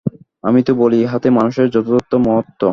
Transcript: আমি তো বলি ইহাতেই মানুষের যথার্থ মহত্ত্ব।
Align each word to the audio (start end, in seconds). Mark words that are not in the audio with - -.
আমি 0.43 0.59
তো 0.67 0.71
বলি 0.81 0.97
ইহাতেই 0.99 1.33
মানুষের 1.37 1.67
যথার্থ 1.75 2.11
মহত্ত্ব। 2.25 2.61